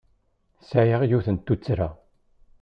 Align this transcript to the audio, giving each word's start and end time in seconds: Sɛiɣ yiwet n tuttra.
Sɛiɣ 0.69 1.01
yiwet 1.05 1.27
n 1.31 1.37
tuttra. 1.37 1.89